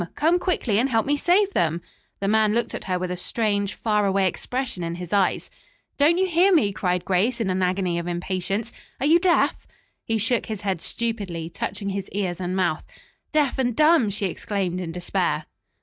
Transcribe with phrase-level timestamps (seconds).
[0.15, 1.79] Come quickly, and help me save them."
[2.21, 5.51] The man looked at her with a strange, far away expression in his eyes.
[5.99, 8.71] "Don't you hear me?" cried Grace in an agony of impatience.
[8.99, 9.67] "Are you deaf?"
[10.03, 12.83] He shook his head stupidly, touching his ears and mouth.
[13.31, 15.45] "Deaf and dumb!" she exclaimed in despair.